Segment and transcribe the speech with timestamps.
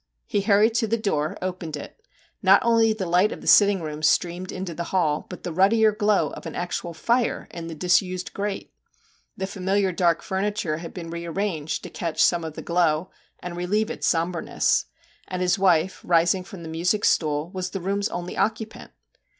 [0.25, 2.01] He hurried to the door, opened it;
[2.41, 5.91] not only the light of the sitting room streamed into the hall, but the ruddier
[5.91, 8.73] glow of an actual fire in the disused grate!
[9.37, 13.11] The familiar dark furniture had been re arranged to catch some of the glow
[13.41, 14.85] and relieve its sombreness.
[15.27, 18.89] And his wife, rising from the music stool, was the room's only occupant